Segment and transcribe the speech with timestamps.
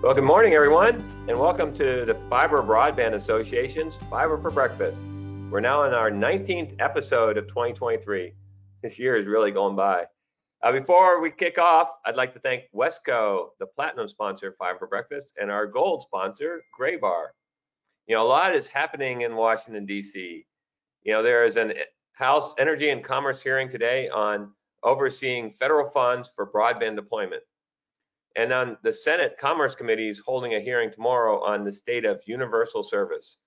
[0.00, 5.02] Well, good morning, everyone, and welcome to the Fiber Broadband Association's Fiber for Breakfast.
[5.50, 8.32] We're now in our 19th episode of 2023.
[8.80, 10.04] This year is really going by.
[10.62, 14.78] Uh, before we kick off, I'd like to thank Wesco, the platinum sponsor of Fiber
[14.78, 17.30] for Breakfast, and our gold sponsor, Graybar.
[18.06, 20.46] You know, a lot is happening in Washington, D.C.
[21.02, 21.74] You know, there is an
[22.12, 24.52] House Energy and Commerce hearing today on
[24.84, 27.42] overseeing federal funds for broadband deployment.
[28.36, 32.22] And on the Senate Commerce Committee is holding a hearing tomorrow on the state of
[32.26, 33.38] universal service.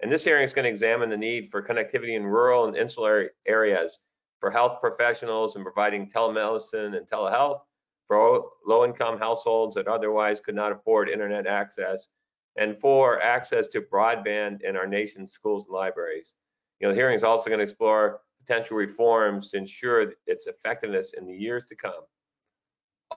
[0.00, 3.30] And this hearing is going to examine the need for connectivity in rural and insular
[3.46, 4.00] areas
[4.40, 7.60] for health professionals and providing telemedicine and telehealth
[8.08, 12.08] for low-income households that otherwise could not afford internet access
[12.56, 16.34] and for access to broadband in our nation's schools and libraries.
[16.80, 21.14] You know, the hearing is also going to explore potential reforms to ensure its effectiveness
[21.16, 22.02] in the years to come.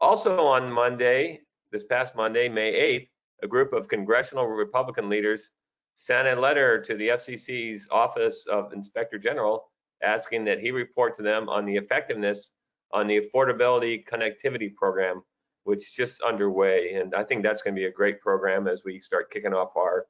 [0.02, 3.10] Also on Monday, this past Monday, May 8th,
[3.44, 5.50] a group of congressional Republican leaders
[5.96, 9.70] sent a letter to the FCC's Office of Inspector General
[10.04, 12.52] asking that he report to them on the effectiveness
[12.92, 15.22] on the Affordability Connectivity Program,
[15.64, 16.94] which is just underway.
[16.94, 19.76] And I think that's going to be a great program as we start kicking off
[19.76, 20.06] our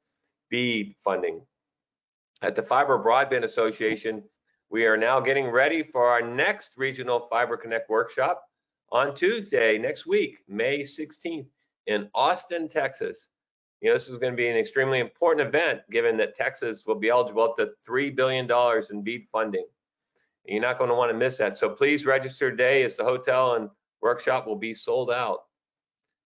[0.50, 1.40] BEAD funding.
[2.42, 4.22] At the Fiber Broadband Association,
[4.70, 8.42] we are now getting ready for our next Regional Fiber Connect workshop
[8.90, 11.46] on Tuesday next week, May 16th
[11.86, 13.30] in Austin, Texas.
[13.80, 16.94] You know, this is going to be an extremely important event given that Texas will
[16.94, 18.48] be eligible up to $3 billion
[18.90, 19.66] in BEAD funding.
[20.46, 21.58] You're not going to want to miss that.
[21.58, 23.68] So please register today as the hotel and
[24.00, 25.40] workshop will be sold out.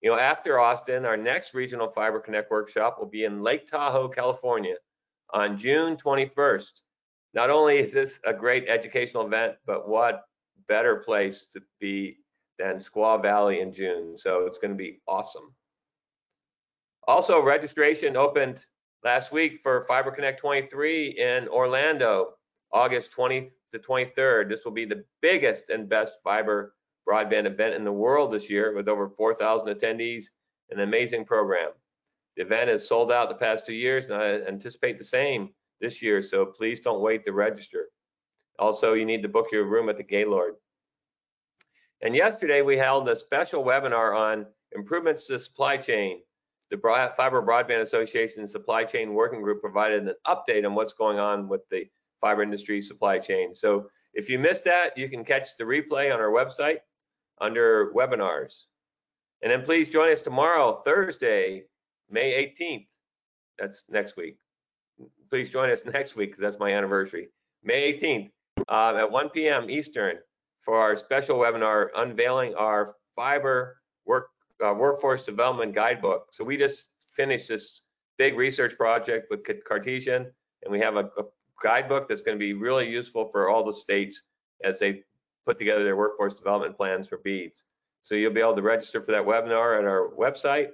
[0.02, 4.10] You know, after Austin, our next Regional Fiber Connect workshop will be in Lake Tahoe,
[4.10, 4.76] California
[5.34, 6.82] on June 21st.
[7.34, 10.24] Not only is this a great educational event, but what
[10.68, 12.18] better place to be
[12.60, 14.18] than Squaw Valley in June.
[14.18, 15.54] So it's going to be awesome.
[17.08, 18.66] Also, registration opened
[19.04, 22.34] last week for Fiber Connect 23 in Orlando,
[22.72, 24.50] August 20th to 23rd.
[24.50, 26.76] This will be the biggest and best fiber
[27.10, 30.26] broadband event in the world this year with over 4,000 attendees,
[30.70, 31.72] and an amazing program.
[32.38, 35.50] The event has sold out the past two years, and I anticipate the same
[35.82, 37.88] this year, so please don't wait to register.
[38.60, 40.56] Also, you need to book your room at the Gaylord.
[42.02, 46.22] And yesterday we held a special webinar on improvements to supply chain.
[46.72, 46.78] The
[47.18, 51.68] Fiber Broadband Association Supply Chain Working Group provided an update on what's going on with
[51.70, 51.90] the
[52.22, 53.56] fiber industry supply chain.
[53.56, 56.78] So if you missed that, you can catch the replay on our website
[57.42, 58.66] under webinars.
[59.42, 61.64] And then please join us tomorrow, Thursday,
[62.10, 62.88] May 18th.
[63.58, 64.38] That's next week.
[65.30, 67.30] Please join us next week because that's my anniversary.
[67.64, 68.30] May 18th
[68.68, 69.70] uh, at 1 p.m.
[69.70, 70.18] Eastern
[70.62, 74.30] for our special webinar unveiling our fiber work
[74.66, 76.28] uh, workforce development guidebook.
[76.32, 77.82] So we just finished this
[78.18, 80.32] big research project with Cartesian,
[80.64, 81.24] and we have a, a
[81.62, 84.24] guidebook that's going to be really useful for all the states
[84.64, 85.04] as they
[85.46, 87.64] put together their workforce development plans for BEADs.
[88.02, 90.70] So you'll be able to register for that webinar at our website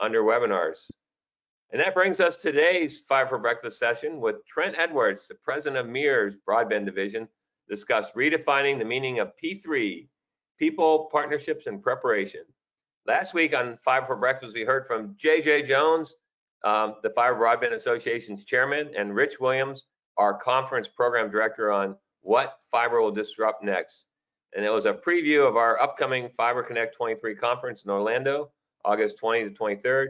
[0.00, 0.90] under webinars.
[1.70, 5.92] And that brings us today's Fiber for Breakfast session with Trent Edwards, the president of
[5.92, 7.28] Mears Broadband Division,
[7.68, 10.08] discuss redefining the meaning of P3,
[10.58, 12.42] people, partnerships, and preparation.
[13.06, 16.14] Last week on Fiber for Breakfast, we heard from JJ Jones,
[16.64, 19.86] um, the Fiber Broadband Association's chairman, and Rich Williams,
[20.16, 24.06] our conference program director on what fiber will disrupt next.
[24.54, 28.50] And it was a preview of our upcoming Fiber Connect 23 conference in Orlando,
[28.84, 30.08] August 20 to 23rd.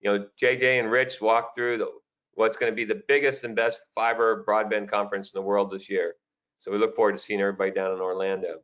[0.00, 1.88] You know, JJ and Rich walked through the,
[2.34, 5.90] what's going to be the biggest and best fiber broadband conference in the world this
[5.90, 6.14] year.
[6.60, 8.58] So we look forward to seeing everybody down in Orlando.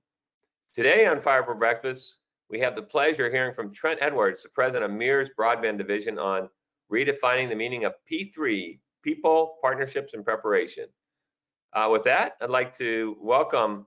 [0.74, 2.18] Today on Fiber for Breakfast,
[2.50, 6.18] we have the pleasure of hearing from Trent Edwards, the president of Mears Broadband Division
[6.18, 6.50] on
[6.92, 10.84] redefining the meaning of P3, people, partnerships, and preparation.
[11.72, 13.86] Uh, with that, I'd like to welcome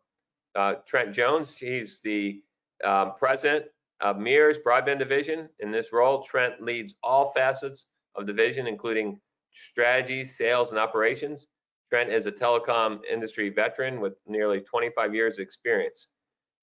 [0.55, 1.55] uh, Trent Jones.
[1.55, 2.41] He's the
[2.83, 3.65] um, president
[4.01, 5.49] of Mears Broadband Division.
[5.59, 7.85] In this role, Trent leads all facets
[8.15, 9.19] of division, including
[9.71, 11.45] strategy, sales, and operations.
[11.89, 16.07] Trent is a telecom industry veteran with nearly 25 years of experience.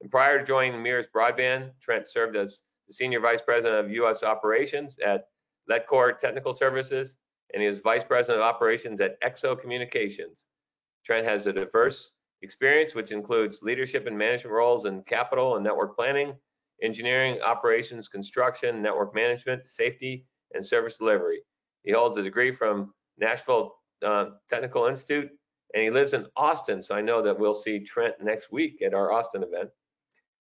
[0.01, 4.23] And prior to joining Mears Broadband, Trent served as the Senior Vice President of U.S.
[4.23, 5.25] Operations at
[5.69, 7.17] Ledcor Technical Services
[7.53, 10.47] and he is Vice President of Operations at XO Communications.
[11.05, 12.13] Trent has a diverse
[12.43, 16.35] experience, which includes leadership and management roles in capital and network planning,
[16.83, 21.41] engineering, operations, construction, network management, safety, and service delivery.
[21.85, 25.31] He holds a degree from Nashville uh, Technical Institute,
[25.75, 26.83] and he lives in Austin.
[26.83, 29.71] So I know that we'll see Trent next week at our Austin event.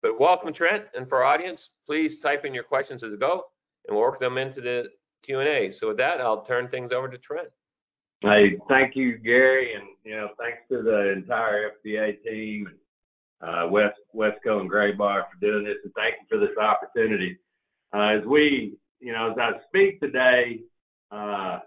[0.03, 3.45] But welcome, Trent, and for our audience, please type in your questions as we go,
[3.87, 4.89] and we'll work them into the
[5.23, 5.71] Q&A.
[5.71, 7.49] So with that, I'll turn things over to Trent.
[8.21, 12.69] Hey, thank you, Gary, and you know, thanks to the entire FBA team,
[13.41, 17.39] uh, West Wesco and Graybar for doing this, and thank you for this opportunity.
[17.95, 20.61] Uh, as we, you know, as I speak today,
[21.11, 21.59] uh,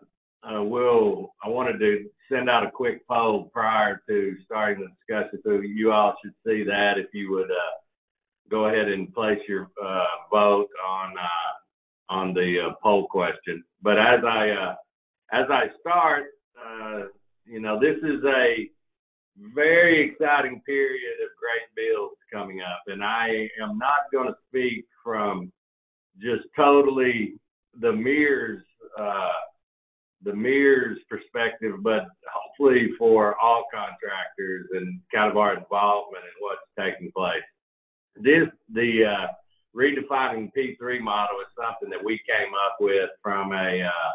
[0.43, 5.41] uh, will I wanted to send out a quick poll prior to starting the discussion,
[5.43, 7.75] so you all should see that if you would uh,
[8.49, 13.63] go ahead and place your uh, vote on uh, on the uh, poll question.
[13.81, 14.75] But as I uh,
[15.31, 16.25] as I start,
[16.57, 17.03] uh,
[17.45, 18.69] you know, this is a
[19.53, 24.85] very exciting period of great builds coming up, and I am not going to speak
[25.03, 25.51] from
[26.19, 27.35] just totally
[27.79, 27.93] the
[28.99, 29.29] uh,
[30.23, 36.61] the Mears perspective, but hopefully for all contractors and kind of our involvement in what's
[36.77, 37.43] taking place.
[38.15, 39.27] This the uh,
[39.75, 44.11] redefining P3 model is something that we came up with from a uh,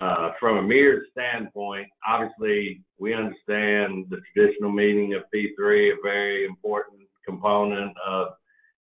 [0.00, 6.46] uh, from a Mears standpoint, obviously we understand the traditional meaning of P3, a very
[6.46, 8.28] important component of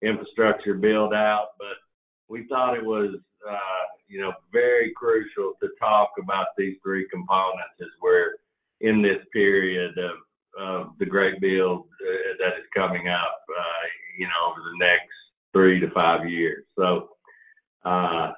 [0.02, 1.78] infrastructure build out, but
[2.30, 3.16] we thought it was,
[3.50, 8.36] uh, you know, very crucial to talk about these three components as we're
[8.82, 10.18] in this period of,
[10.60, 13.86] of the great build uh, that is coming up, uh,
[14.18, 15.10] you know, over the next
[15.54, 16.66] three to five years.
[16.78, 17.10] So,
[17.86, 18.32] uh,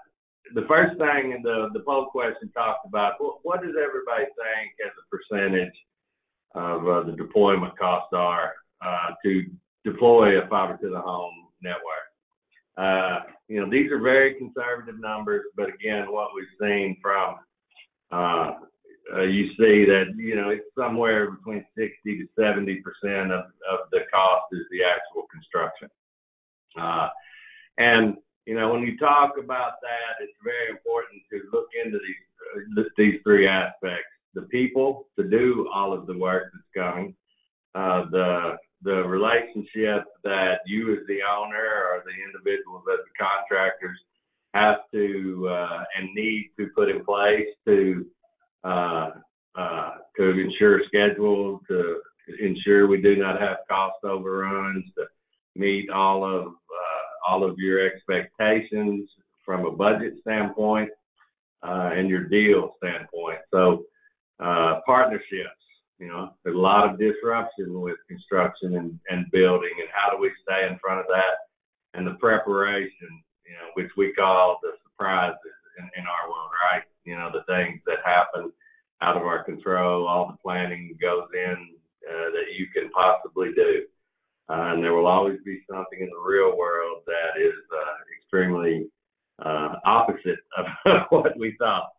[0.54, 4.74] the first thing in the the poll question talked about what, what does everybody think
[4.86, 5.74] as a percentage
[6.54, 8.54] of uh, the deployment costs are
[9.24, 9.44] to
[9.84, 13.35] deploy a fiber to the home network.
[13.47, 17.36] You know these are very conservative numbers, but again, what we've seen from
[18.12, 18.53] uh,
[19.15, 23.80] uh, you see that you know it's somewhere between 60 to 70 percent of, of
[23.92, 25.89] the cost is the actual construction.
[26.80, 27.09] Uh,
[27.77, 28.15] and
[28.45, 32.83] you know, when you talk about that, it's very important to look into these uh,
[32.97, 37.15] these three aspects: the people to do all of the work that's coming,
[37.74, 43.98] uh, the the relationship that you as the owner or the individuals as the contractors
[44.54, 48.06] have to uh, and need to put in place to
[48.63, 49.12] uh,
[49.57, 52.00] uh, to ensure schedule, to
[52.39, 55.06] ensure we do not have cost overruns, to
[55.56, 56.54] meet all of
[57.28, 59.10] all of your expectations
[59.44, 60.89] from a budget standpoint
[61.63, 63.39] uh, and your deal standpoint.
[63.51, 63.83] So
[64.39, 65.65] uh, partnerships,
[66.00, 70.21] you know, there's a lot of disruption with construction and, and building, and how do
[70.21, 71.47] we stay in front of that?
[71.94, 75.39] And the preparation, you know, which we call the surprises
[75.80, 76.83] in, in our world, right?
[77.06, 78.51] You know, the things that happen
[79.01, 81.69] out of our control, all the planning goes in
[82.09, 83.83] uh, that you can possibly do.
[84.50, 88.88] Uh, and there will always be something in the real world that is uh, extremely
[89.44, 90.65] uh, opposite of
[91.09, 91.89] what we thought.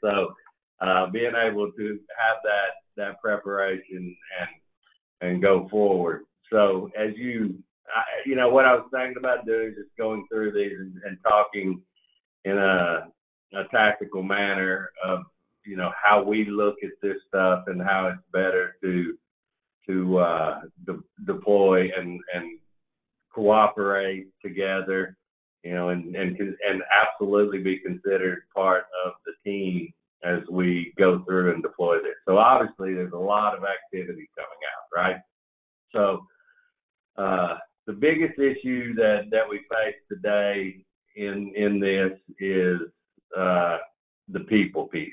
[0.00, 0.32] So
[0.80, 1.88] uh, being able to
[2.18, 6.24] have that that preparation and and go forward.
[6.50, 7.62] So as you
[7.94, 10.94] I, you know what I was thinking about doing is just going through these and,
[11.04, 11.82] and talking
[12.44, 13.08] in a
[13.52, 15.20] a tactical manner of
[15.66, 19.18] you know how we look at this stuff and how it's better to
[19.86, 22.58] to uh, de- deploy and and
[23.34, 25.16] cooperate together,
[25.62, 29.92] you know, and and and absolutely be considered part of the team
[30.22, 32.16] as we go through and deploy this.
[32.26, 35.16] So obviously, there's a lot of activity coming out, right?
[35.92, 36.26] So
[37.20, 40.84] uh, the biggest issue that that we face today
[41.16, 42.80] in in this is
[43.36, 43.78] uh,
[44.28, 45.12] the people piece.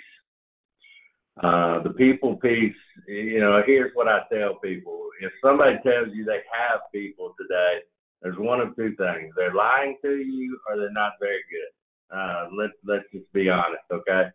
[1.43, 2.73] Uh, the people piece,
[3.07, 5.07] you know, here's what I tell people.
[5.21, 7.81] If somebody tells you they have people today,
[8.21, 9.33] there's one of two things.
[9.35, 12.17] They're lying to you or they're not very good.
[12.17, 14.29] Uh, let's, let's just be honest, okay?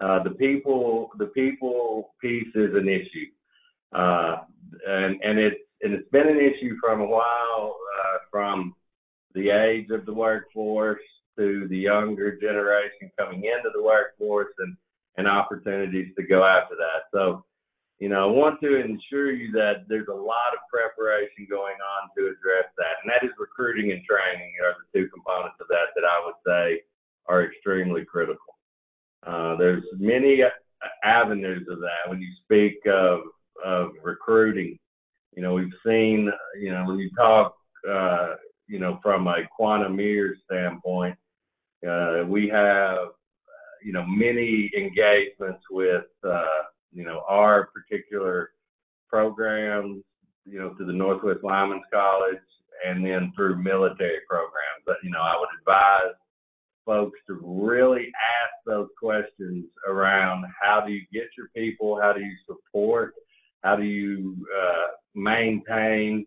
[0.00, 3.26] Uh, the people, the people piece is an issue.
[3.92, 4.38] Uh,
[4.86, 8.74] and, and it's, and it's been an issue from a while, uh, from
[9.34, 11.00] the age of the workforce
[11.38, 14.76] to the younger generation coming into the workforce and,
[15.16, 17.06] and opportunities to go after that.
[17.12, 17.44] So,
[18.00, 22.10] you know, I want to ensure you that there's a lot of preparation going on
[22.16, 23.02] to address that.
[23.02, 26.38] And that is recruiting and training are the two components of that that I would
[26.46, 26.82] say
[27.26, 28.58] are extremely critical.
[29.26, 30.42] Uh, there's many
[31.04, 33.20] avenues of that when you speak of
[33.64, 34.78] of recruiting.
[35.38, 36.28] You know, we've seen,
[36.60, 37.54] you know, when you talk,
[37.88, 38.34] uh,
[38.66, 41.16] you know, from a Quanta Mears standpoint,
[41.88, 43.10] uh, we have,
[43.84, 46.42] you know, many engagements with, uh,
[46.92, 48.50] you know, our particular
[49.08, 50.02] programs,
[50.44, 52.42] you know, through the Northwest Lineman's College
[52.84, 54.82] and then through military programs.
[54.86, 56.16] But, you know, I would advise
[56.84, 58.10] folks to really
[58.42, 63.14] ask those questions around how do you get your people, how do you support,
[63.62, 64.86] how do you uh,
[65.18, 66.26] maintain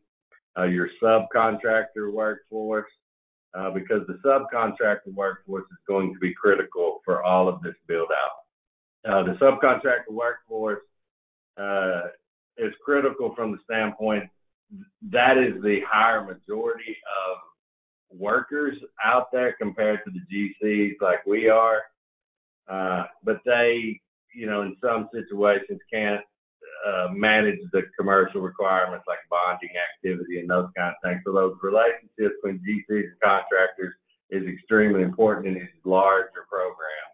[0.57, 2.91] uh, your subcontractor workforce,
[3.53, 8.09] uh, because the subcontractor workforce is going to be critical for all of this build
[8.11, 9.11] out.
[9.11, 10.83] Uh, the subcontractor workforce
[11.59, 12.01] uh,
[12.57, 14.29] is critical from the standpoint
[15.09, 16.95] that is the higher majority
[17.29, 21.81] of workers out there compared to the GCs like we are.
[22.69, 23.99] Uh, but they,
[24.33, 26.21] you know, in some situations can't
[26.87, 31.21] uh, manage the commercial requirements like bonding activity and those kind of things.
[31.25, 33.93] So those relationships between GCs and contractors
[34.29, 37.11] is extremely important in these larger programs.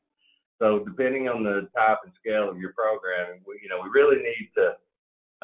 [0.59, 4.23] So depending on the type and scale of your programming, we, you know, we really
[4.23, 4.73] need to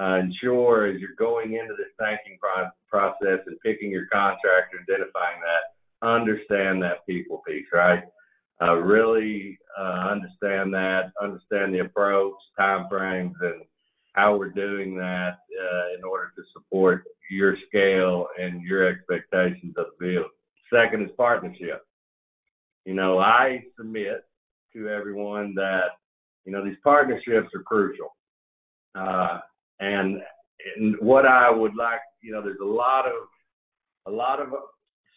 [0.01, 5.39] uh, ensure as you're going into this banking pro- process and picking your contractor, identifying
[5.41, 8.03] that, understand that people piece, right?
[8.61, 13.61] Uh, really uh, understand that, understand the approach, time frames, and
[14.13, 19.85] how we're doing that uh, in order to support your scale and your expectations of
[19.99, 20.27] the build.
[20.71, 21.85] Second is partnership.
[22.85, 24.25] You know, I submit
[24.73, 25.97] to everyone that,
[26.45, 28.15] you know, these partnerships are crucial.
[28.95, 29.39] Uh,
[29.79, 30.21] and,
[30.77, 33.13] and what I would like, you know, there's a lot of
[34.05, 34.49] a lot of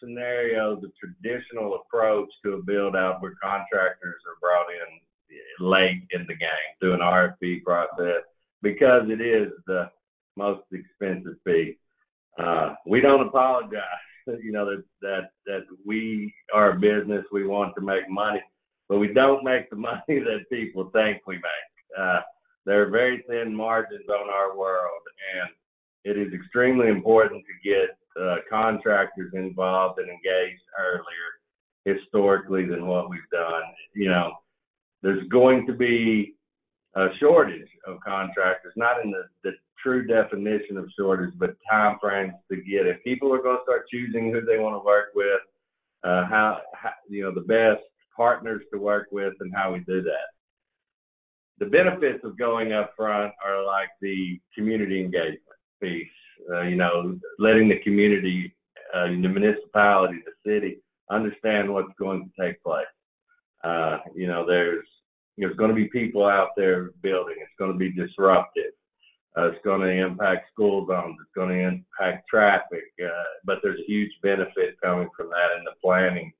[0.00, 6.24] scenarios, the traditional approach to a build out where contractors are brought in late in
[6.28, 8.22] the game through an RFP process
[8.62, 9.90] because it is the
[10.36, 11.78] most expensive fee.
[12.38, 13.82] Uh, we don't apologize,
[14.26, 18.42] you know, that, that, that we are a business, we want to make money,
[18.88, 21.98] but we don't make the money that people think we make.
[21.98, 22.20] Uh,
[22.66, 25.00] there are very thin margins on our world,
[25.38, 25.50] and
[26.04, 31.36] it is extremely important to get uh, contractors involved and engaged earlier
[31.84, 33.62] historically than what we've done.
[33.94, 34.32] You know,
[35.02, 36.35] there's going to be
[36.96, 42.32] a shortage of contractors, not in the, the true definition of shortage, but time frames
[42.50, 43.04] to get it.
[43.04, 45.40] People are going to start choosing who they want to work with,
[46.04, 47.82] uh, how, how, you know, the best
[48.16, 50.36] partners to work with and how we do that
[51.58, 55.40] the benefits of going up front are like the community engagement
[55.82, 56.06] piece.
[56.52, 58.54] Uh, you know, letting the community,
[58.94, 60.78] uh, the municipality, the city
[61.10, 62.84] understand what's going to take place.
[63.64, 64.86] Uh, you know, there's
[65.38, 67.36] there's going to be people out there building.
[67.38, 68.72] It's going to be disruptive.
[69.36, 71.16] Uh, it's going to impact school zones.
[71.20, 72.84] It's going to impact traffic.
[73.02, 73.10] Uh,
[73.44, 76.32] but there's a huge benefit coming from that in the planning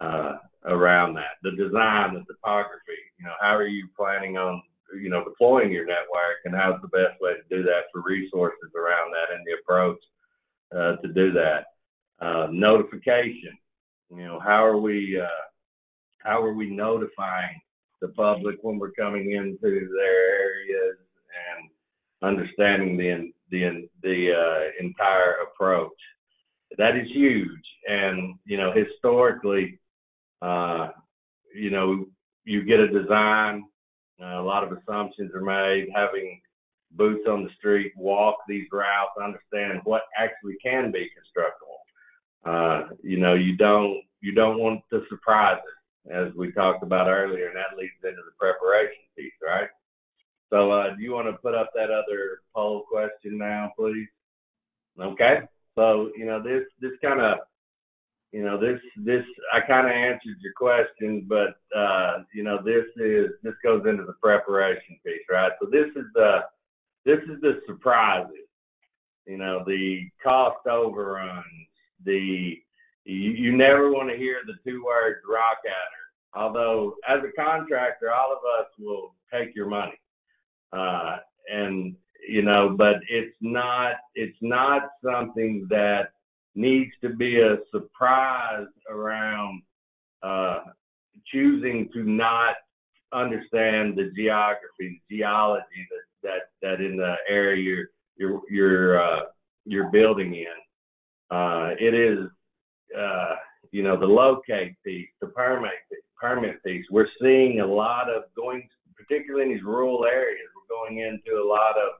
[0.00, 1.40] uh, around that.
[1.42, 4.62] The design, the topography, you know, how are you planning on,
[5.00, 8.70] you know, deploying your network and how's the best way to do that for resources
[8.76, 10.00] around that and the approach
[10.76, 11.64] uh, to do that.
[12.20, 13.56] Uh, notification,
[14.10, 15.26] you know, how are we, uh,
[16.18, 17.58] how are we notifying
[18.00, 20.98] the public when we're coming into their areas
[21.50, 21.70] and
[22.22, 25.92] understanding the, the, the uh, entire approach.
[26.76, 27.64] That is huge.
[27.88, 29.78] And, you know, historically,
[30.42, 30.88] uh,
[31.54, 32.06] you know,
[32.44, 33.64] you get a design,
[34.22, 36.40] uh, a lot of assumptions are made, having
[36.92, 41.78] boots on the street, walk these routes, understand what actually can be constructible.
[42.44, 45.62] Uh, you know, you don't you don't want the surprises,
[46.10, 49.68] as we talked about earlier, and that leads into the preparation piece, right?
[50.50, 54.08] So, uh, do you want to put up that other poll question now, please?
[54.98, 55.40] Okay.
[55.74, 57.38] So, you know, this this kind of
[58.32, 62.84] you know this this I kind of answered your question, but uh, you know this
[62.96, 65.52] is this goes into the preparation piece, right?
[65.60, 66.40] So this is the
[67.04, 68.48] this is the surprises,
[69.26, 71.68] you know, the cost overruns,
[72.04, 72.56] the
[73.04, 76.44] you, you never want to hear the two words rock adder.
[76.44, 79.98] Although as a contractor, all of us will take your money,
[80.72, 81.16] uh,
[81.50, 81.96] and
[82.28, 86.10] you know, but it's not it's not something that
[86.54, 89.62] needs to be a surprise around
[90.22, 90.60] uh,
[91.32, 92.56] choosing to not
[93.12, 97.86] understand the geography, the geology that that that in the area you're
[98.16, 99.22] you're you're uh,
[99.64, 101.36] you're building in.
[101.36, 102.28] Uh, it is
[102.96, 103.34] uh,
[103.72, 105.72] you know the locate piece, the permit
[106.20, 106.84] permit piece.
[106.90, 110.48] We're seeing a lot of going, particularly in these rural areas.
[110.54, 111.92] We're going into a lot of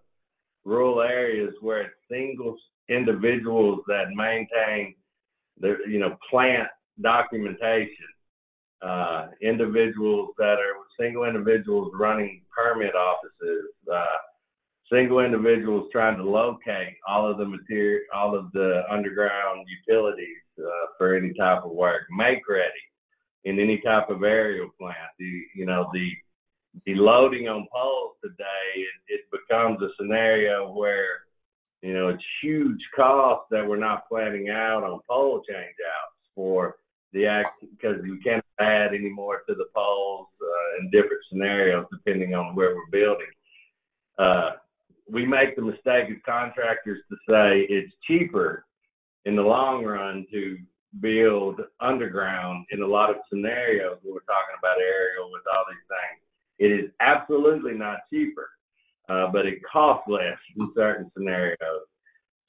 [0.65, 2.57] rural areas where it's single
[2.89, 4.95] individuals that maintain
[5.59, 6.69] their, you know, plant
[7.01, 8.07] documentation.
[8.81, 13.65] Uh, individuals that are single individuals running permit offices.
[13.93, 14.05] Uh,
[14.93, 20.87] single individuals trying to locate all of the material, all of the underground utilities uh,
[20.97, 22.71] for any type of work, make ready
[23.45, 24.97] in any type of aerial plant.
[25.19, 26.11] The you know the
[26.87, 31.09] the loading on poles today, it, it becomes a scenario where
[31.83, 36.77] you know it's huge cost that we're not planning out on pole changeouts for
[37.13, 41.87] the act because you can't add any more to the poles uh, in different scenarios
[41.91, 43.27] depending on where we're building.
[44.19, 44.51] Uh,
[45.11, 48.65] we make the mistake as contractors to say it's cheaper
[49.25, 50.59] in the long run to
[51.01, 55.89] build underground in a lot of scenarios when we're talking about aerial with all these
[55.89, 56.21] things.
[56.59, 58.49] It is absolutely not cheaper,
[59.09, 61.87] uh, but it costs less in certain scenarios.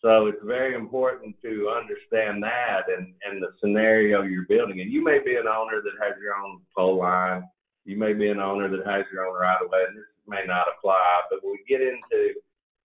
[0.01, 4.79] So it's very important to understand that and, and the scenario you're building.
[4.79, 7.43] And you may be an owner that has your own pole line.
[7.83, 10.45] You may be an owner that has your own right of way, and this may
[10.47, 11.21] not apply.
[11.29, 12.39] But when we get into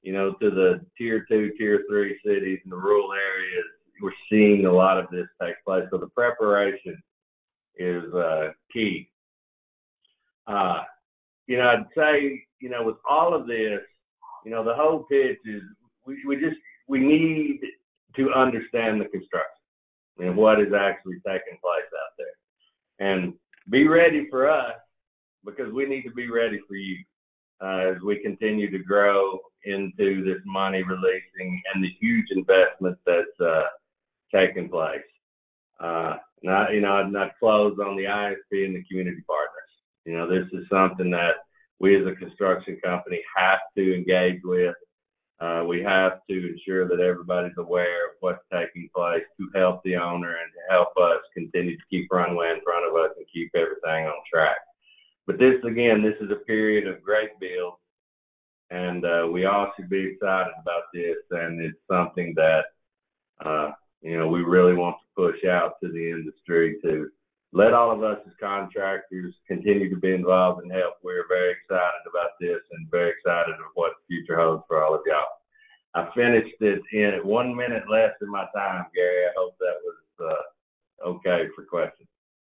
[0.05, 3.65] you know, to the tier two, tier three cities and the rural areas,
[4.03, 5.85] we're seeing a lot of this take place.
[5.91, 7.03] So the preparation
[7.77, 9.09] is uh, key.
[10.47, 10.83] Uh,
[11.47, 13.81] you know, I'd say, you know, with all of this,
[14.45, 15.63] you know, the whole pitch is
[16.07, 16.57] we, we just
[16.87, 17.61] we need
[18.17, 19.49] to understand the construction
[20.19, 23.33] and what is actually taking place out there, and
[23.71, 24.75] be ready for us
[25.47, 26.99] because we need to be ready for you
[27.63, 33.41] uh, as we continue to grow into this money releasing and the huge investment that's
[33.41, 33.65] uh,
[34.35, 35.01] taking place.
[35.81, 39.73] Uh, not, you know, I've not close on the ISP and the community partners.
[40.05, 41.37] You know, this is something that
[41.81, 44.75] we as a construction company have to engage with.
[45.41, 49.97] Uh, we have to ensure that everybody's aware of what's taking place to help the
[49.97, 53.51] owner and to help us continue to keep runway in front of us and keep
[53.55, 54.57] everything on track.
[55.27, 57.75] But this, again, this is a period of great build
[58.75, 61.17] and uh, we all should be excited about this.
[61.31, 62.65] And it's something that
[63.45, 63.71] uh,
[64.03, 67.09] you know we really want to push out to the industry to
[67.53, 70.95] let all of us as contractors continue to be involved and help.
[71.05, 74.95] We're very excited about this and very excited of what the future holds for all
[74.95, 75.25] of y'all.
[75.95, 79.27] I finished it in one minute less than my time, Gary.
[79.27, 82.09] I hope that was uh, okay for questions.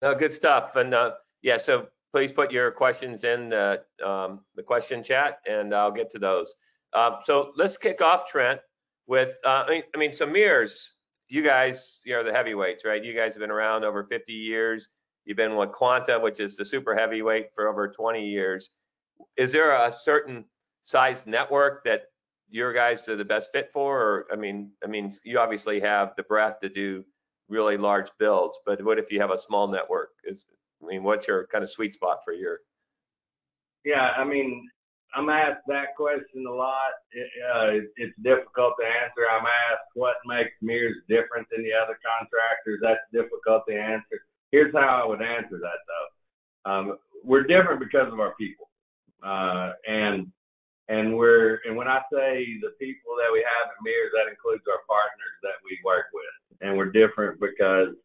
[0.01, 0.75] No, good stuff.
[0.75, 1.11] And uh,
[1.43, 6.09] yeah, so please put your questions in the, um, the question chat and I'll get
[6.09, 6.51] to those.
[6.93, 8.59] Um, so let's kick off, Trent,
[9.05, 10.93] with, uh, I, mean, I mean, so Mears,
[11.27, 13.03] you guys, you know, the heavyweights, right?
[13.03, 14.89] You guys have been around over 50 years.
[15.25, 18.71] You've been with Quanta, which is the super heavyweight for over 20 years.
[19.37, 20.43] Is there a certain
[20.81, 22.05] size network that
[22.49, 24.01] your guys are the best fit for?
[24.01, 27.05] Or, I mean, I mean, you obviously have the breadth to do
[27.47, 30.09] really large builds, but what if you have a small network?
[30.23, 30.45] Is
[30.81, 32.59] I mean, what's your kind of sweet spot for your?
[33.83, 34.67] Yeah, I mean,
[35.15, 36.93] I'm asked that question a lot.
[37.11, 39.25] It, uh, it's difficult to answer.
[39.31, 42.79] I'm asked what makes Mears different than the other contractors.
[42.81, 44.21] That's difficult to answer.
[44.51, 46.71] Here's how I would answer that though.
[46.71, 48.69] Um, we're different because of our people,
[49.23, 50.27] uh, and
[50.89, 54.63] and we're and when I say the people that we have at Mears, that includes
[54.67, 57.95] our partners that we work with, and we're different because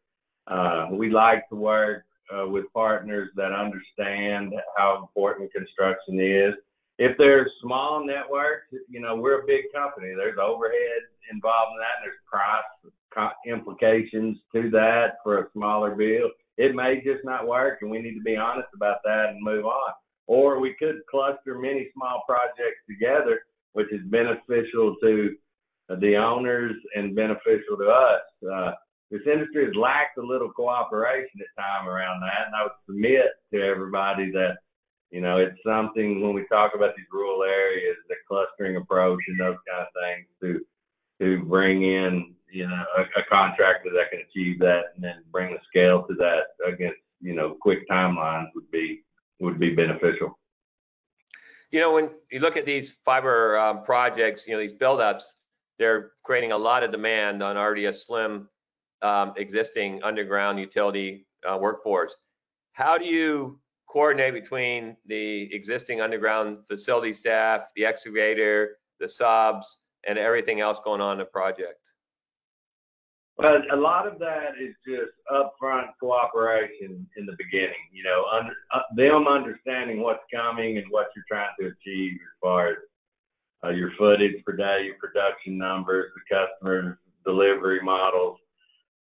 [0.46, 6.54] uh, we like to work uh, with partners that understand how important construction is.
[6.98, 10.12] If there's small networks, you know, we're a big company.
[10.16, 16.30] There's overhead involved in that, and there's price implications to that for a smaller bill.
[16.58, 19.64] It may just not work, and we need to be honest about that and move
[19.64, 19.92] on.
[20.26, 23.40] Or we could cluster many small projects together,
[23.72, 25.34] which is beneficial to
[25.88, 28.22] the owners and beneficial to us.
[28.50, 28.72] Uh,
[29.12, 33.26] this industry has lacked a little cooperation at time around that, and I would submit
[33.52, 34.56] to everybody that
[35.10, 39.38] you know it's something when we talk about these rural areas, the clustering approach and
[39.38, 40.64] those kind of things to
[41.20, 45.52] to bring in you know a, a contractor that can achieve that and then bring
[45.52, 49.04] the scale to that against you know quick timelines would be
[49.40, 50.38] would be beneficial.
[51.70, 55.24] You know, when you look at these fiber um, projects, you know these buildups,
[55.78, 58.48] they're creating a lot of demand on already a slim
[59.02, 62.14] um, existing underground utility uh, workforce.
[62.72, 70.18] How do you coordinate between the existing underground facility staff, the excavator, the subs, and
[70.18, 71.78] everything else going on in the project?
[73.38, 77.82] Well, a lot of that is just upfront cooperation in the beginning.
[77.90, 82.38] You know, under, uh, them understanding what's coming and what you're trying to achieve as
[82.40, 82.76] far as
[83.64, 88.38] uh, your footage per day, your production numbers, the customer delivery models.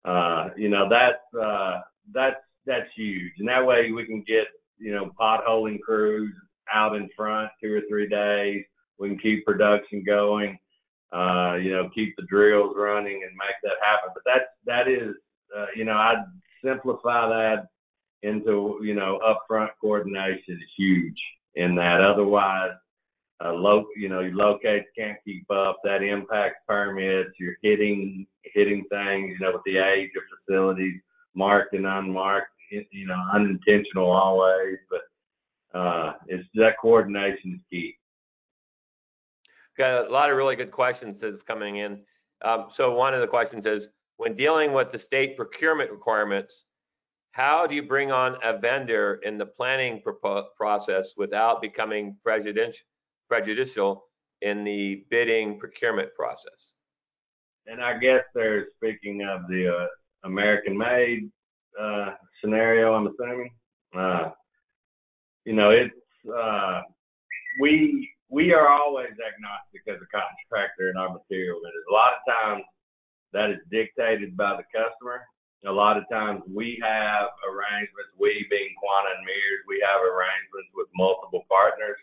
[0.05, 1.81] Uh, you know, that's uh,
[2.13, 6.33] that's that's huge, and that way we can get you know potholing crews
[6.73, 8.63] out in front two or three days.
[8.97, 10.57] We can keep production going.
[11.11, 14.09] Uh, you know, keep the drills running and make that happen.
[14.13, 15.15] But that that is,
[15.57, 16.23] uh, you know, I'd
[16.63, 17.67] simplify that
[18.21, 21.21] into you know upfront coordination is huge
[21.55, 22.01] in that.
[22.01, 22.71] Otherwise,
[23.43, 23.53] uh,
[23.95, 25.77] you know, your locates can't keep up.
[25.83, 27.31] That impacts permits.
[27.39, 30.99] You're hitting hitting things, you know, with the age of facilities,
[31.35, 34.77] marked and unmarked, you know, unintentional always.
[34.89, 37.95] But uh, it's that coordination is key.
[39.77, 42.01] Got a lot of really good questions that's coming in.
[42.41, 46.65] Um, so one of the questions is, when dealing with the state procurement requirements,
[47.31, 50.01] how do you bring on a vendor in the planning
[50.57, 52.85] process without becoming prejudicial?
[53.29, 54.05] Prejudicial
[54.41, 56.73] in the bidding procurement process.
[57.67, 59.87] And I guess they're speaking of the uh,
[60.23, 61.29] American made
[61.79, 62.11] uh,
[62.41, 63.51] scenario, I'm assuming.
[63.95, 64.29] Uh,
[65.45, 65.93] you know, it's,
[66.27, 66.81] uh,
[67.61, 71.85] we, we are always agnostic as a contractor in our material vendors.
[71.89, 72.63] A lot of times
[73.33, 75.21] that is dictated by the customer.
[75.67, 80.71] A lot of times we have arrangements, we being Quanta and Mears, we have arrangements
[80.73, 81.99] with multiple partners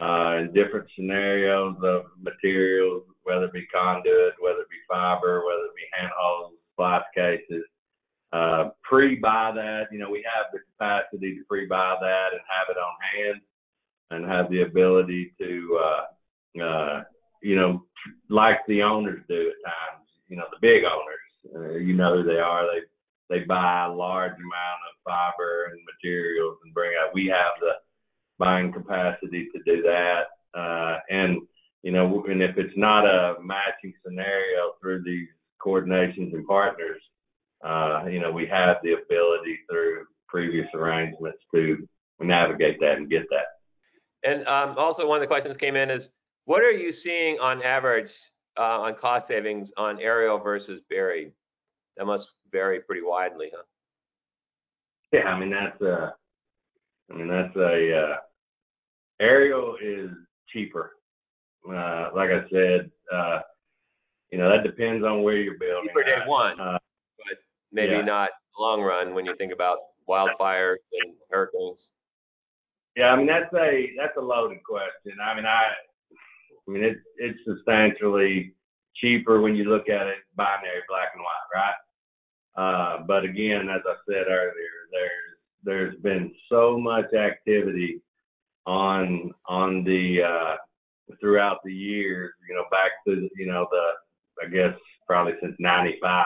[0.00, 5.64] uh, in different scenarios of materials, whether it be conduit, whether it be fiber, whether
[5.64, 7.64] it be handholds, splice cases.
[8.32, 12.76] Uh, pre-buy that, you know, we have the capacity to pre-buy that and have it
[12.76, 13.40] on hand
[14.10, 17.02] and have the ability to, uh, uh,
[17.42, 17.84] you know,
[18.28, 22.24] like the owners do at times, you know, the big owners, uh, you know who
[22.24, 22.66] they are.
[22.66, 27.54] They, they buy a large amount of fiber and materials and bring out, we have
[27.60, 27.70] the,
[28.38, 30.24] buying capacity to do that.
[30.58, 31.40] Uh, and,
[31.82, 35.28] you know, and if it's not a matching scenario through these
[35.64, 37.02] coordinations and partners,
[37.64, 41.86] uh, you know, we have the ability through previous arrangements to
[42.20, 43.46] navigate that and get that.
[44.28, 46.08] And um, also, one of the questions came in is,
[46.46, 48.12] what are you seeing on average
[48.58, 51.32] uh, on cost savings on aerial versus buried?
[51.96, 53.62] That must vary pretty widely, huh?
[55.12, 56.10] Yeah, I mean that's uh,
[57.10, 58.16] I mean, that's a uh,
[59.20, 60.10] aerial is
[60.48, 60.92] cheaper.
[61.68, 63.40] Uh, like I said, uh,
[64.30, 65.88] you know, that depends on where you're building.
[65.88, 66.78] Cheaper day one, uh,
[67.18, 67.38] but
[67.72, 68.02] maybe yeah.
[68.02, 71.90] not long run when you think about wildfires and hurricanes.
[72.96, 75.18] Yeah, I mean that's a that's a loaded question.
[75.22, 75.64] I mean, I,
[76.68, 78.54] I mean it's it's substantially
[78.96, 81.74] cheaper when you look at it binary, black and white, right?
[82.56, 85.23] Uh, but again, as I said earlier, there's
[85.64, 88.00] there's been so much activity
[88.66, 90.56] on on the uh,
[91.20, 92.32] throughout the years.
[92.48, 96.24] You know, back to you know the I guess probably since '95.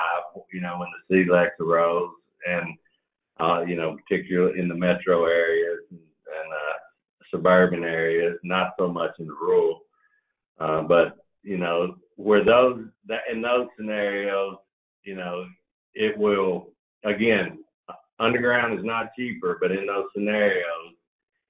[0.53, 2.11] You know, when the CLECs arose,
[2.47, 2.77] and
[3.41, 6.79] uh, you know, particularly in the metro areas and, and uh,
[7.31, 9.81] suburban areas, not so much in the rural.
[10.59, 14.57] Uh, but you know, where those that in those scenarios,
[15.05, 15.47] you know,
[15.95, 16.71] it will
[17.05, 17.59] again
[18.21, 20.95] underground is not cheaper, but in those scenarios,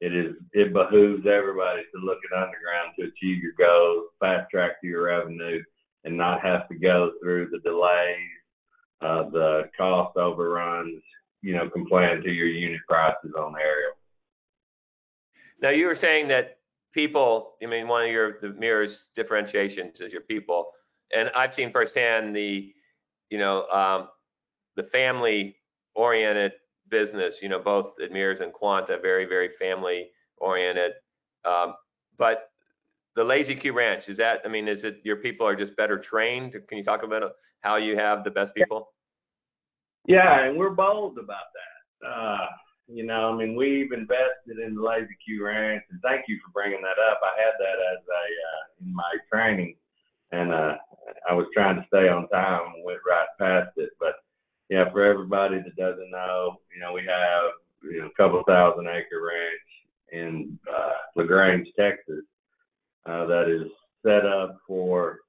[0.00, 4.80] it is it behooves everybody to look at underground to achieve your goals, fast track
[4.80, 5.62] to your revenue,
[6.04, 8.16] and not have to go through the delays,
[9.00, 11.02] uh, the cost overruns,
[11.42, 13.92] you know, complain to your unit prices on the aerial.
[15.60, 16.58] Now you were saying that
[16.92, 20.70] people, I mean, one of your the Mears differentiations is your people,
[21.14, 22.72] and I've seen firsthand the,
[23.30, 24.08] you know, um,
[24.76, 25.57] the family
[25.98, 26.52] oriented
[26.88, 27.42] business.
[27.42, 30.92] You know, both at Mears and Quanta, very very family oriented.
[31.44, 31.74] Um,
[32.16, 32.50] but
[33.16, 34.40] the Lazy Q Ranch is that?
[34.44, 36.52] I mean, is it your people are just better trained?
[36.68, 38.92] Can you talk about how you have the best people?
[40.06, 42.08] Yeah, and we're bold about that.
[42.08, 42.46] Uh,
[42.86, 46.52] you know, I mean, we've invested in the Lazy Q Ranch, and thank you for
[46.52, 47.20] bringing that up.
[47.22, 49.74] I had that as a uh, in my training,
[50.32, 50.76] and uh,
[51.28, 53.90] I was trying to stay on time and went right past it.
[53.98, 54.14] But
[54.68, 57.50] yeah, for everybody that doesn't know, you know, we have
[57.82, 59.68] you know a couple thousand acre ranch
[60.12, 62.24] in uh, La Grange, Texas,
[63.06, 63.70] uh, that is
[64.04, 65.20] set up for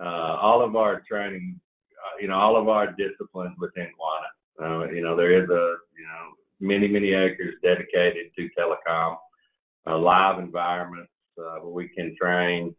[0.00, 1.60] uh, all of our training,
[1.92, 4.30] uh, you know, all of our disciplines within Quanta.
[4.62, 9.16] Uh, you know, there is a you know many many acres dedicated to telecom,
[9.86, 12.74] uh, live environments uh, where we can train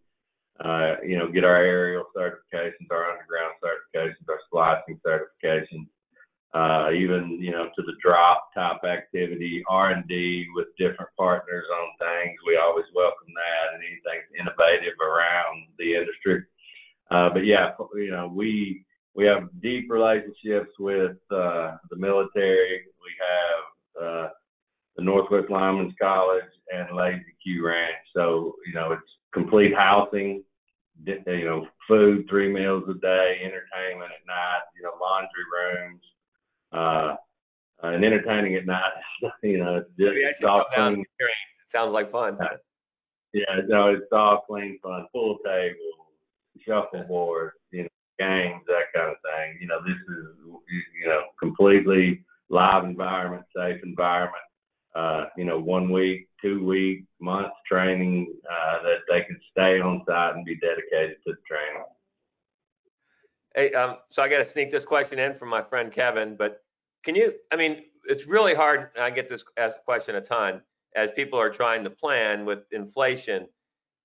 [0.63, 5.87] uh, you know, get our aerial certifications, our underground certifications, our splicing certifications,
[6.53, 11.65] uh, even you know to the drop type activity, R and D with different partners
[11.73, 12.37] on things.
[12.45, 16.43] We always welcome that and anything innovative around the industry.
[17.09, 22.85] Uh, but yeah, you know we we have deep relationships with uh, the military.
[23.01, 24.29] We have uh,
[24.95, 28.05] the Northwest Lineman's College and Lazy Q Ranch.
[28.15, 30.43] So you know it's complete housing,
[31.05, 36.01] you know, food three meals a day, entertainment at night, you know, laundry rooms,
[36.73, 37.15] uh,
[38.41, 39.33] entertaining at night.
[39.43, 41.01] you know, just it's all clean.
[41.19, 41.29] It
[41.67, 42.37] sounds like fun.
[43.33, 45.75] Yeah, no, it's all clean fun, full table,
[46.65, 49.57] shuffleboard, you know, games, that kind of thing.
[49.61, 50.27] You know, this is
[51.01, 54.35] you know completely live environment, safe environment.
[54.93, 60.03] Uh, you know, one week, two week, months training uh, that they can stay on
[60.05, 61.83] site and be dedicated to the training.
[63.55, 66.61] Hey, um, so I got to sneak this question in from my friend Kevin, but
[67.03, 67.33] can you?
[67.51, 68.89] I mean, it's really hard.
[68.99, 69.43] I get this
[69.85, 70.61] question a ton
[70.95, 73.47] as people are trying to plan with inflation.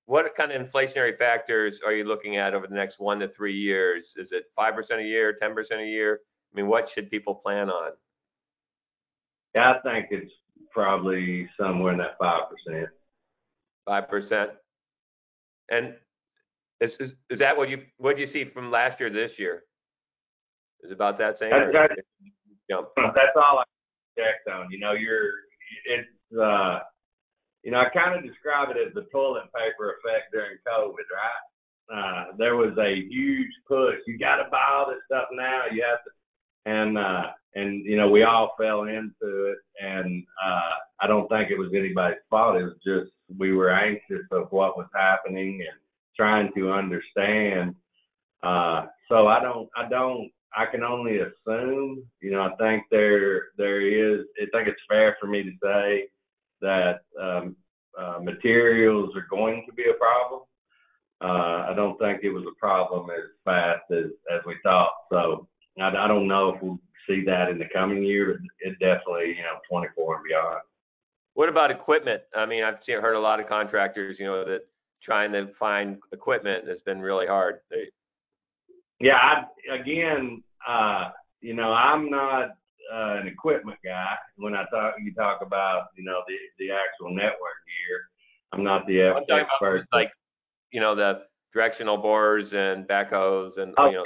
[0.06, 3.56] What kind of inflationary factors are you looking at over the next one to three
[3.56, 4.14] years?
[4.16, 6.20] Is it five percent a year, ten percent a year?
[6.52, 7.92] I mean, what should people plan on?
[9.54, 10.32] Yeah, I think it's
[10.72, 12.88] probably somewhere in that five percent.
[13.84, 14.50] Five percent.
[15.70, 15.94] And
[16.80, 19.64] is, is is that what you what you see from last year to this year?
[20.82, 21.50] Is about that same?
[21.50, 21.90] That, that,
[22.70, 22.88] jump?
[22.96, 23.64] That's all I
[24.50, 24.70] on.
[24.70, 25.30] You know, you're
[25.84, 26.08] it's
[26.40, 26.80] uh
[27.62, 31.42] you know, I kind of describe it as the toilet paper effect during COVID, right?
[31.90, 33.96] Uh, there was a huge push.
[34.06, 35.64] You got to buy all this stuff now.
[35.72, 36.10] You have to,
[36.70, 41.50] and uh, and you know we all fell into it and uh I don't think
[41.50, 45.78] it was anybody's fault it was just we were anxious of what was happening and
[46.16, 47.74] trying to understand
[48.42, 53.48] uh so I don't I don't I can only assume you know I think there
[53.56, 56.08] there is I think it's fair for me to say
[56.60, 57.56] that um
[57.98, 60.42] uh materials are going to be a problem
[61.22, 65.48] uh I don't think it was a problem as fast as as we thought so
[65.78, 69.28] I, I don't know if we'll see that in the coming year, but it definitely,
[69.36, 70.60] you know, 24 and beyond.
[71.34, 72.22] What about equipment?
[72.34, 74.62] I mean, I've seen, heard a lot of contractors, you know, that
[75.02, 77.60] trying to find equipment has been really hard.
[77.70, 77.90] They,
[79.00, 82.50] yeah, I, again, uh, you know, I'm not
[82.92, 84.14] uh, an equipment guy.
[84.36, 88.08] When I talk, you talk about, you know, the the actual network gear.
[88.52, 89.86] I'm not the I'm expert.
[89.92, 90.12] Like,
[90.70, 94.04] you know, the directional bores and backhoes and oh, you know.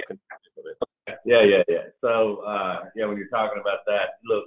[1.25, 1.85] Yeah, yeah, yeah.
[2.01, 4.45] So, uh, yeah, when you're talking about that, look,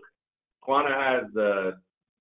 [0.62, 1.78] Quanta has the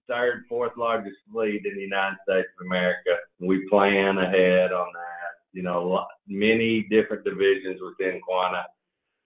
[0.08, 3.16] third, fourth largest fleet in the United States of America.
[3.40, 5.32] We plan ahead on that.
[5.52, 8.64] You know, many different divisions within Quanta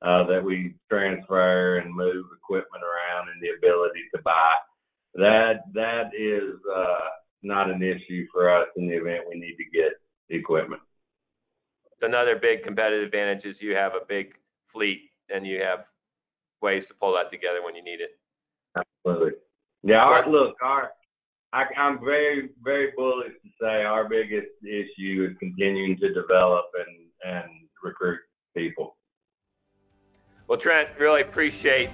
[0.06, 4.52] uh, that we transfer and move equipment around and the ability to buy.
[5.14, 7.08] That that is uh,
[7.42, 9.92] not an issue for us in the event we need to get
[10.30, 10.82] equipment.
[12.02, 14.34] Another big competitive advantage is you have a big
[14.68, 15.86] fleet and you have
[16.62, 18.10] ways to pull that together when you need it.
[18.76, 19.32] Absolutely.
[19.82, 20.04] Yeah.
[20.04, 20.92] Our, look, our
[21.52, 27.34] I, I'm very very bullish to say our biggest issue is continuing to develop and
[27.34, 27.50] and
[27.82, 28.20] recruit
[28.54, 28.95] people.
[30.48, 31.90] Well, Trent, really appreciate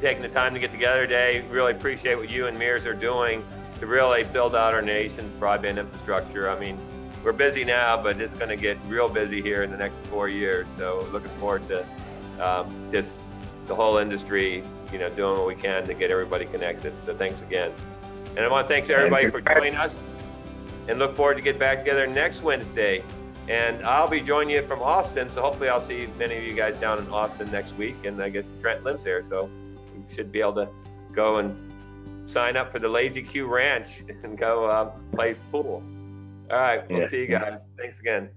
[0.00, 1.44] taking the time to get together today.
[1.48, 3.44] Really appreciate what you and Mears are doing
[3.78, 6.50] to really build out our nation's broadband infrastructure.
[6.50, 6.76] I mean,
[7.22, 10.28] we're busy now, but it's going to get real busy here in the next four
[10.28, 10.66] years.
[10.76, 11.86] So looking forward to
[12.40, 13.20] um, just
[13.68, 17.00] the whole industry, you know, doing what we can to get everybody connected.
[17.02, 17.72] So thanks again.
[18.30, 19.96] And I want to thank everybody for joining us
[20.88, 23.04] and look forward to get back together next Wednesday.
[23.48, 25.28] And I'll be joining you from Austin.
[25.28, 28.04] So hopefully I'll see many of you guys down in Austin next week.
[28.04, 29.22] And I guess Trent lives there.
[29.22, 29.50] So
[29.94, 30.68] we should be able to
[31.12, 31.56] go and
[32.30, 35.82] sign up for the Lazy Q Ranch and go uh, play pool.
[36.50, 36.88] All right.
[36.88, 37.08] We'll yeah.
[37.08, 37.68] see you guys.
[37.76, 38.30] Thanks again.